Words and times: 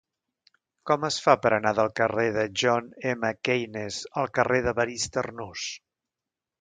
Com 0.91 1.03
es 1.09 1.17
fa 1.25 1.35
per 1.43 1.51
anar 1.57 1.73
del 1.79 1.91
carrer 2.01 2.25
de 2.37 2.45
John 2.63 2.87
M. 3.11 3.33
Keynes 3.49 4.01
al 4.23 4.33
carrer 4.39 4.63
d'Evarist 4.69 5.21
Arnús? 5.25 5.69